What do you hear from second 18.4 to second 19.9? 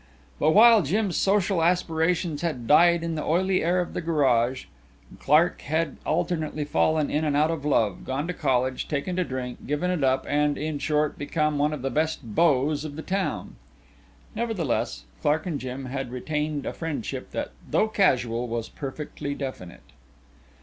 was perfectly definite.